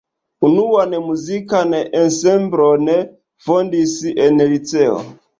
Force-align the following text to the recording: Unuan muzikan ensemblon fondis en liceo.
Unuan 0.47 0.93
muzikan 1.09 1.75
ensemblon 1.99 2.87
fondis 3.49 3.93
en 4.25 4.41
liceo. 4.55 4.97